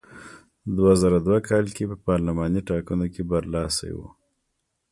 [0.75, 3.99] دوه زره دوه کال کې په پارلماني ټاکنو کې برلاسی و.